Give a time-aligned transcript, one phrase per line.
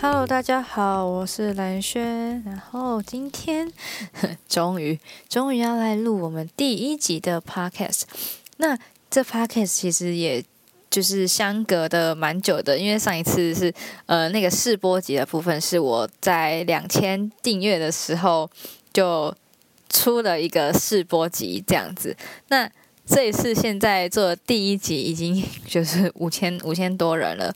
[0.00, 2.40] Hello，大家好，我是蓝轩。
[2.44, 3.68] 然后今天
[4.48, 4.96] 终于
[5.28, 8.02] 终于要来录我们第一集的 Podcast。
[8.58, 8.78] 那
[9.10, 10.44] 这 Podcast 其实也
[10.88, 13.74] 就是相隔的蛮久的，因为上一次是
[14.06, 18.48] 呃那个试播集的部分是我在两千订阅的时候
[18.92, 19.34] 就
[19.88, 22.16] 出了一个试播集这样子。
[22.50, 22.70] 那
[23.04, 27.52] 这一次现在做第一集已经 就是五千五千多人了。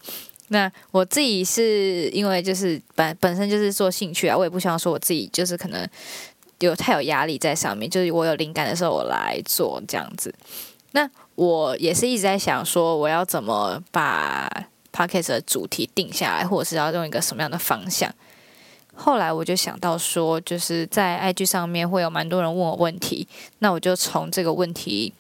[0.53, 5.89] 那我自己是因为就是本本身就是做兴趣啊，我也不希望说我自己就是可能
[6.61, 10.33] 有太有压力在上面，就是我有灵感的时候我来做这样子。
[10.91, 14.47] 那我也是一直在想说，我要怎么把
[14.93, 18.15] podcast 的主题定下来，或者是要用一个什么样的方向。
[18.95, 23.27] 后来我就想到说，就是在 IG 上面会有蛮多人问我问题，
[23.61, 25.15] 那我就从这个问题，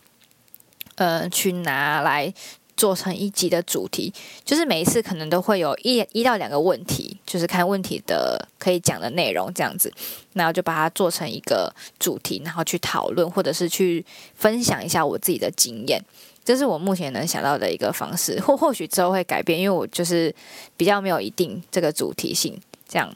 [0.97, 2.35] 呃，去拿来。
[2.83, 4.13] 做成一集的主题，
[4.45, 9.89] 就是每一次可能都会有一一到两个问题，就是看问题的可以讲的内容这样子，
[10.33, 16.03] 然后就把它做成一个主题，然后去讨论或者是去分享一下我自己的经验，
[16.45, 20.35] 这是我目前能想到的一个方式，或或许之后会改变，因为我就是
[20.77, 23.15] 比较没有一定这个主题性，这样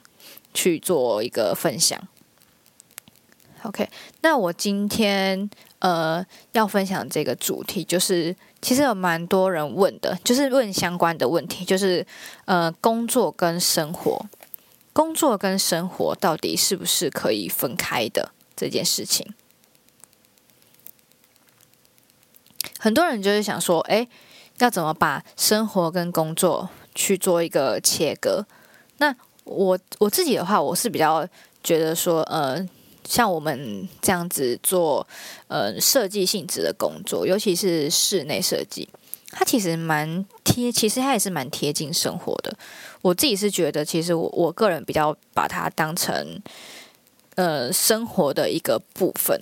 [0.55, 2.01] 去做一个分享。
[3.67, 3.89] OK，
[4.23, 5.49] 那我今天
[5.81, 8.35] 呃要分享这个主题就是。
[8.63, 12.05] 其实有蛮多人问的，就是问相关的问题，就是
[12.47, 14.27] 呃，工作跟生活，
[14.93, 19.33] 工作跟生活到底是不是可以分开的这件事情？
[22.81, 24.09] 很多人就是想说，哎，
[24.59, 28.45] 要怎么把生活跟工作去做一个切割？
[28.97, 29.15] 那
[29.45, 31.25] 我我自己的话，我是比较
[31.63, 32.67] 觉得说，呃。
[33.09, 35.07] 像我们这样子做，
[35.47, 38.89] 呃，设计性质的工作，尤其是室内设计，
[39.31, 42.57] 它其实蛮贴，其实它也是蛮贴近生活的。
[43.03, 46.43] 我自己是觉得，其实我我个人比较把它当成，
[47.37, 49.41] 呃，生活的一个部分。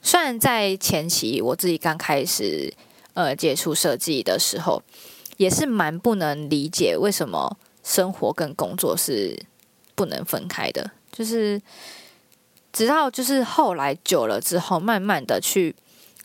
[0.00, 2.72] 虽然在前期我自己刚开始
[3.14, 4.80] 呃接触设计的时候，
[5.38, 9.36] 也是蛮不能理解为什么生活跟工作是
[9.96, 11.60] 不能分开的，就是。
[12.72, 15.74] 直到就是后来久了之后，慢慢的去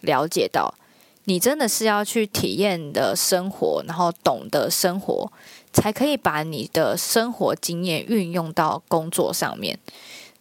[0.01, 0.75] 了解到，
[1.23, 5.31] 你真的是要去体验的生活，然后懂得生活，
[5.73, 9.79] 才可以把你的生活经验运用到工作上面。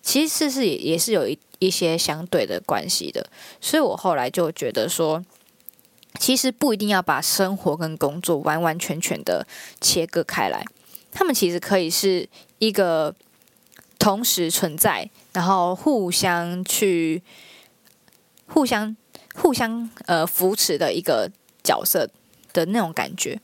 [0.03, 3.26] 其实是也也是有一一些相对的关系的。
[3.60, 5.25] 所以我后来就觉得说，
[6.21, 9.47] 其实不一定要把生活跟工作完完全全的
[9.81, 10.62] 切割开来，
[11.10, 12.28] 他们其实可以是
[12.59, 13.15] 一个。
[13.97, 17.21] 同时存在，然后互相去、
[18.47, 18.97] 互相、
[19.34, 21.28] 互相呃扶持的一个
[21.65, 22.09] 角色
[22.53, 23.41] 的那种感觉，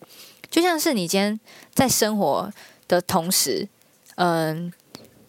[0.49, 1.41] 就像是你今天
[1.75, 2.49] 在生活
[2.87, 3.69] 的同时，
[4.15, 4.73] 嗯，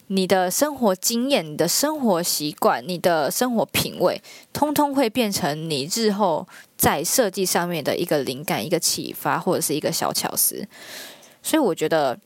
[0.05, 4.21] 你的生活经验、你的生活习惯、你的生活品味，
[4.53, 6.47] 通通会变成你日后
[6.77, 10.67] 在设计上面的一个灵感、一个启发，或者是一个小巧思。
[11.41, 12.19] 所以我觉得。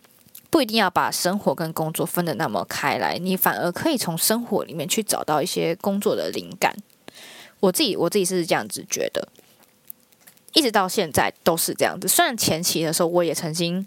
[0.56, 6.74] 不一定要把生活跟工作分的那么开来，你反而可以从生活里面去找到一些工作的灵感。
[7.60, 9.28] 我自己我自己是这样子觉得，
[10.54, 12.08] 一直到现在都是这样子。
[12.08, 13.86] 虽然前期的时候我也曾经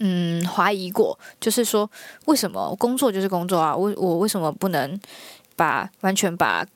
[0.00, 1.88] 嗯怀疑过，就是说
[2.24, 3.72] 为什么工作就是工作啊？
[3.76, 5.00] 我我为什么不能
[5.54, 6.66] 把完全把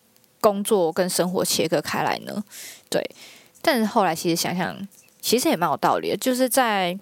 [0.40, 2.44] 工作跟生活切割开来呢？
[2.88, 3.04] 对，
[3.60, 4.86] 但是后来其实想想，
[5.20, 6.96] 其实也蛮有道理的，就是在。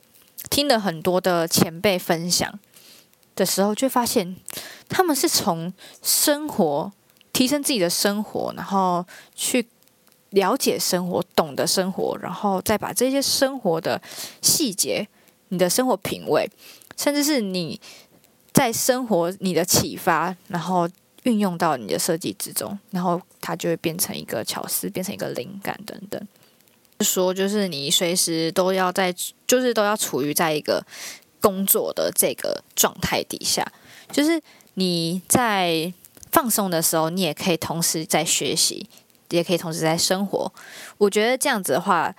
[0.48, 2.58] 听了很多的前辈分享
[3.36, 4.36] 的时候，就发现
[4.88, 6.92] 他们是从生活
[7.32, 9.66] 提升自己的生活，然后去
[10.30, 14.00] 了解生活、懂得生活，然后再把这些生活的
[14.40, 15.06] 细节、
[15.48, 16.48] 你的生活品味，
[16.96, 17.80] 甚至是你
[18.52, 20.88] 在生活你的启发，然后
[21.24, 26.20] 运用到你的设计之中，然后它就会变成一个巧思，变成一个灵感等等。
[27.04, 29.14] 说就是你随时都要在，
[29.46, 30.84] 就是都要处于在一个
[31.40, 33.66] 工作的这个状态底下。
[34.12, 34.40] 就是
[34.74, 35.92] 你在
[36.30, 38.88] 放松的时候，你也可以同时在学习，
[39.30, 40.52] 也可以同时在生活。
[40.98, 42.14] 我觉得这样子的话，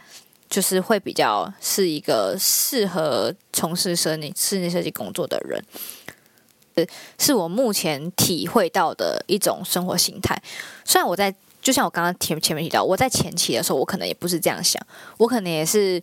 [0.49, 5.63] 就是会比较是一个适合从事室内室内设计工作的人。
[7.19, 10.41] 是我目前体会到的一种生活形态。
[10.85, 11.35] 虽然我在。
[11.61, 14.81] 就像我刚刚前前面提到，我在前期的时候，我可能也不是这样想，
[15.17, 16.01] 我可能也是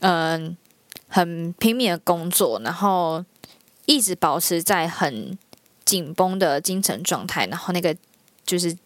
[0.00, 0.56] 嗯
[1.08, 3.24] 很拼命的工作，然后
[3.86, 5.36] 一直保持在很
[5.84, 7.94] 紧绷的精神状态，然后那个
[8.46, 8.76] 就是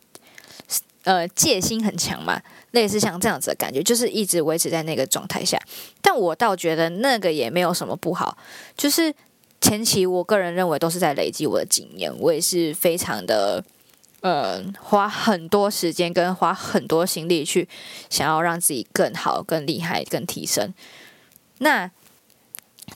[1.02, 2.40] 呃戒心很强嘛，
[2.70, 5.60] 类似像这样子的感觉，就是一直维持在那个状态下。
[6.00, 8.38] 但我倒觉得那个也没有什么不好，
[8.76, 9.14] 就是
[9.60, 13.62] 前期我个人认为都是在累积我的经验，我也是非常的。
[14.24, 17.68] 呃，花很多时间跟花很多心力去
[18.08, 20.72] 想要让自己更好、更厉害、更提升。
[21.58, 21.90] 那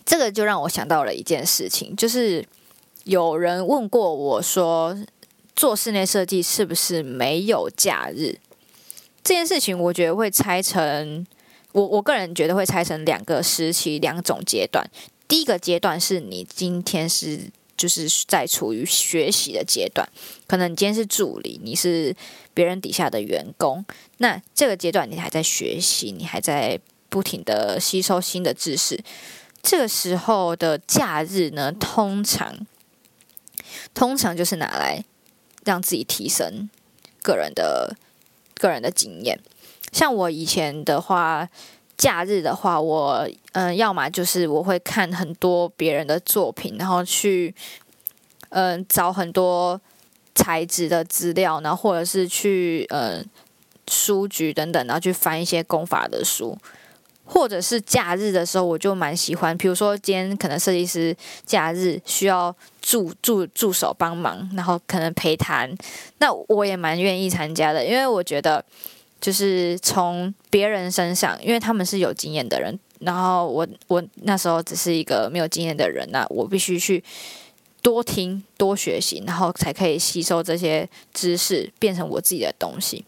[0.07, 2.43] 这个就让我想到了一件事情，就是
[3.05, 4.97] 有人问过我说，
[5.55, 8.39] 做室内设计是不是没有假日？
[9.23, 11.27] 这件事情，我觉得会拆成
[11.73, 14.91] 我我个人觉得会拆成两个时期、两种阶段。
[15.29, 17.51] 第一个阶段是你今天是。
[17.79, 20.07] 就是在处于学习的阶段，
[20.47, 22.15] 可能你今天是助理，你是
[22.53, 23.83] 别人底下的员工，
[24.19, 26.79] 那这个阶段你还在学习，你还在
[27.09, 28.99] 不停的吸收新的知识。
[29.63, 32.67] 这个时候的假日呢，通常
[33.95, 35.05] 通常就是拿来
[35.65, 36.69] 让自己提升
[37.23, 37.97] 个人的
[38.57, 39.39] 个人的经验。
[39.93, 41.49] 像我以前的话。
[41.99, 47.53] 假日的话，我嗯，要么就是我会看很多别人的作品，然后去
[48.51, 49.79] 嗯找很多
[50.33, 53.27] 材质的资料，然后或者是去嗯
[53.91, 56.57] 书局等等，然后去翻一些功法的书，
[57.25, 65.69] 或者是假日的时候，我就蛮喜欢，比如说今天可能设计师假日需要助助助手帮忙，然后可能陪谈，
[66.19, 68.65] 那我也蛮愿意参加的，因为我觉得。
[69.21, 77.03] 就是从别人身上，因为他们是有经验的人，然后我我那时候只是一个没有经验的人，那我必须去
[77.83, 83.05] 多听多学习，然后才可以吸收这些知识，变成我自己的东西。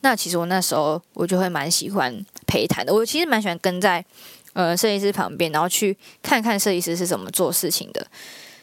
[0.00, 4.04] 那其实我那时候我就会蛮喜欢陪谈的，我其实蛮喜欢跟在
[4.52, 8.06] 呃设计师旁边，然后去看看设计师是怎么做事情的。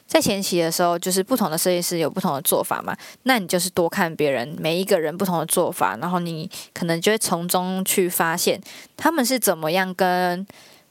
[0.07, 8.62] 在前期的时候，就是不同的设计师有不同的做法嘛，那你就是多看别人每一个人不同的做法，然后你可能就会从中去发现
[8.96, 10.46] 他们是怎么样跟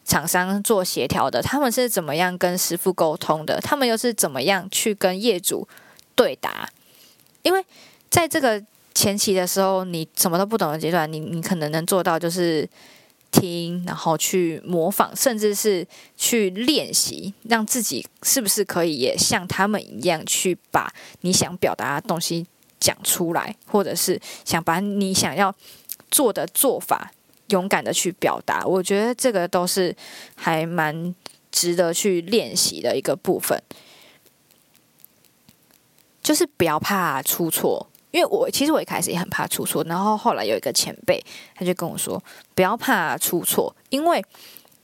[0.05, 5.67] 厂商做协调的，他们是怎么样跟师傅沟通的，他们又是怎么样去跟业主
[6.17, 6.69] 对答。
[7.43, 7.65] 因为
[8.11, 8.61] 在这个
[8.95, 12.69] 前期的时候，你什么都不懂的阶段，你你可能能做到就是。
[13.35, 15.85] 听，然后去模仿，甚至是
[16.17, 20.93] 去练习，让自己是不是可以也像他们一样，去把
[21.23, 22.47] 你想表达的东西
[22.79, 25.53] 讲出来，或者是想把你想要
[26.11, 27.11] 做的做法
[27.49, 28.65] 勇敢的去表达。
[28.65, 29.95] 我觉得这个都是
[30.37, 31.13] 还蛮
[31.51, 33.61] 值得去练习的一个部分，
[36.23, 37.89] 就是不要怕出错。
[38.15, 41.21] 因为我其实我一开始也很怕出错，然后后来有一个前辈，
[41.53, 42.23] 他就跟我说
[42.55, 44.25] ：“不要怕出错，因为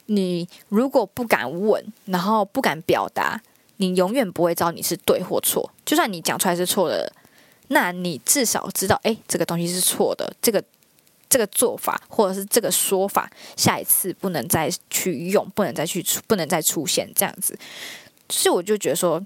[0.06, 3.41] 你如果不敢问，然后不敢表达，
[3.77, 5.71] 你永远不会知道你是对或错。
[5.87, 7.12] 就算你讲出来是错的，
[7.69, 10.61] 那你至少知道，哎，这个东西是错的，这个
[11.29, 17.56] 这个做法或者是这个说法，下一次不能再去用，不能再去出，不能再出现这样子。
[18.29, 19.25] 所以我就觉得说，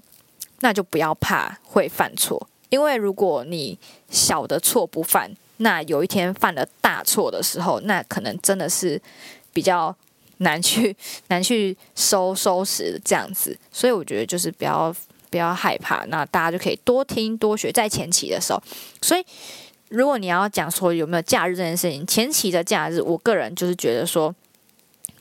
[0.59, 3.77] 那就不要怕会犯错。”因为如果你
[4.09, 9.01] 小的错不犯，那有一天犯了大错的时候，那可能真的是
[9.53, 9.95] 比较
[10.37, 10.95] 难 去
[11.27, 13.57] 难去收收拾这样子。
[13.71, 14.93] 所以我觉得就是不要
[15.29, 18.61] 不要害怕，那大家就可以多听多学，在前期的时候。
[19.01, 19.23] 所以
[19.89, 24.33] 如果你要讲说有没有假日这件事情，前期的假日，我个人就是觉得说，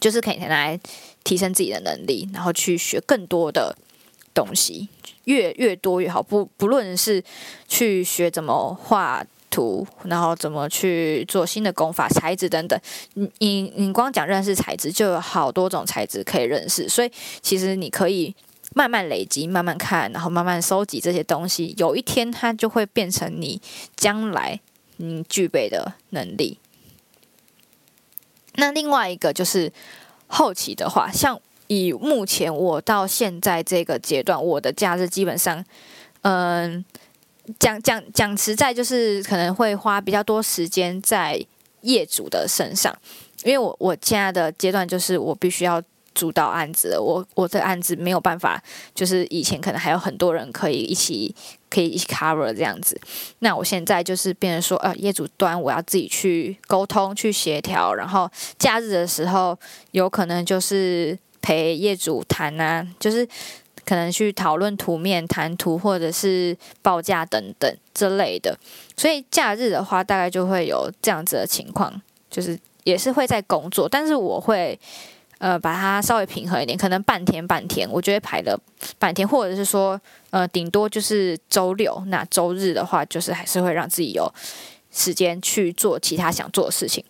[0.01, 0.81] 就是可以拿来
[1.23, 3.77] 提升自己的能力，然后去学更多的
[4.35, 4.89] 东西。
[5.25, 7.25] 越越多越好，不不论是
[7.67, 12.79] 去学怎么画图，然后怎么去做新的功法、材质等等，
[13.15, 16.87] 你你你光讲认识材质，就有好多种材质可以认识。
[16.87, 17.11] 所以
[17.41, 18.35] 其实你可以
[18.75, 23.59] 慢慢累积、慢慢看，然后慢慢收集这些东西，有一天它就会变成你
[23.97, 24.61] 将来
[24.99, 26.59] 你具备的能力。
[28.57, 29.73] 那另外一个就是
[30.27, 31.41] 后期的话，像。
[31.69, 35.65] 以目前我到现在这个阶段，我的假日基本上，
[36.23, 36.85] 嗯，
[37.59, 41.43] 讲讲讲实在，就是可能会花比较多时间在
[41.81, 42.95] 业主的身上，
[43.45, 45.83] 因为我我现在的阶段就是我必须要
[46.15, 48.63] 主导案子，我我的案子没有办法，
[48.95, 51.35] 就是以前可能还有很多人可以一起
[51.71, 53.01] 可以一起 cover 这样子，
[53.39, 59.59] 那我现在就是变成说，呃，业主端我要自己去沟通去协调，然后假日的时候
[59.93, 61.19] 有可能就是。
[61.45, 63.29] 陪业主谈啊，就是
[63.85, 68.59] 可能去讨论图面、谈图或者是报价等等之类的。
[68.97, 74.79] 所以假日的话，大概就会有这样子的情况，就是也是会在工作，但是我会
[75.37, 78.59] 呃把它稍微平衡一点，可能半天半天，我觉得排了
[78.99, 84.33] 半天，或者是说呃顶多就是周六，那周日的话，就是还是会让自己有
[84.91, 87.05] 时间去做其他想做的事情。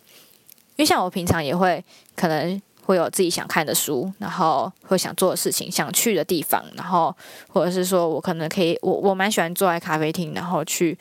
[0.75, 1.81] 因为像我平常也会
[2.17, 2.61] 可能。
[2.85, 7.13] 会有自己想看的书，然后会想做的事情，想去的地方，然后
[7.49, 10.95] 或者是说我可能可以，我我蛮喜欢坐在咖啡厅，然后去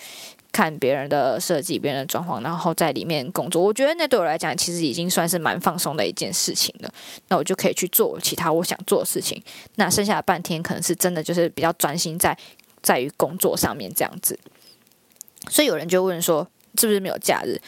[0.50, 3.62] 看别人的设计、别人的装潢，然后在里面工作。
[3.62, 6.90] 我觉得那对我来讲，其实已经算是蛮放松的一件事情了。
[7.28, 9.42] 那我就可以去做其他我想做的事情。
[9.74, 12.36] 那剩下的半天，可能是真的就是比较专心在
[12.80, 14.38] 在于工作上面这样子。
[15.50, 16.48] 所以有人就问说，
[16.78, 17.60] 是不是没有假日？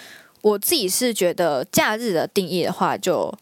[0.43, 3.37] 我自己是觉得假日的定义的话，就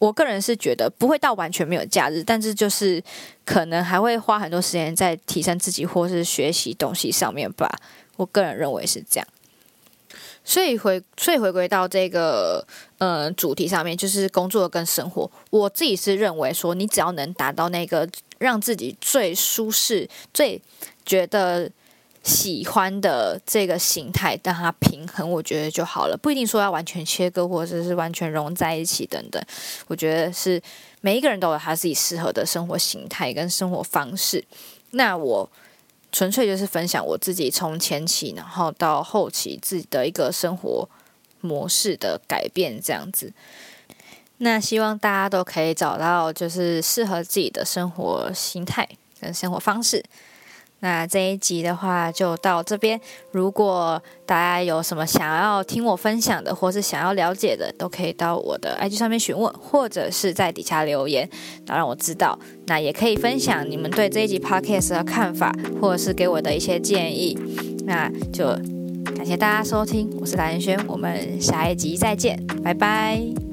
[0.00, 3.00] 我个人是觉得不会到完全没有假日，但是就是
[3.44, 7.70] 可能还会花很多时间在提升自己或是学习东西上面吧。
[8.16, 9.28] 我个人认为是这样。
[10.42, 12.66] 所以回所以回归到这个
[12.98, 20.60] 呃主题上面，就是工作跟生活，我自己是认为说，你只要能达到那个让自己最舒适、最
[21.04, 21.70] 觉得。
[22.22, 26.16] 喜欢的这个形态，让它平衡，我觉得就好了。
[26.16, 29.42] 不一定说要完全切割，或者是完全融在一起等等。
[29.86, 30.60] 我觉得是
[31.00, 34.44] 每一个人都有他自己适合的生活形态跟生活方式。
[34.90, 35.50] 那我
[36.12, 40.88] 纯粹就是分享我自己从前期然后到后期自己的一个生活
[41.40, 43.32] 模式的改变，这样子。
[44.38, 48.88] 那希望大家都可以找到就是适合自己的生活形态
[49.20, 50.04] 跟生活方式。
[50.80, 53.00] 那这一集的话就到这边。
[53.30, 61.28] 如果大家有什么想要听我分享的，或是想要了解的，都可以到我的 IG 上面询问，或者是在底下留言，
[61.66, 62.38] 然后让我知道。
[62.66, 67.38] 那也可以分享你们对这一集 Podcast 的看法，或者是给我的一些建议。
[67.84, 68.46] 那就
[69.16, 73.49] 感谢大家收听，我是蓝轩，我们下一集再见，拜拜。